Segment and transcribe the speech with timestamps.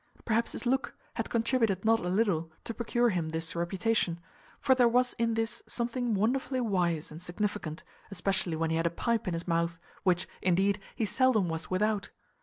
[0.25, 4.19] Perhaps his look had contributed not a little to procure him this reputation;
[4.59, 8.89] for there was in this something wonderfully wise and significant, especially when he had a
[8.89, 12.09] pipe in his mouth; which, indeed, he seldom was without.